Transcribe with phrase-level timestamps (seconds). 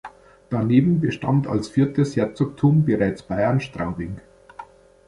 [0.49, 4.19] Daneben bestand als viertes Herzogtum bereits Bayern-Straubing.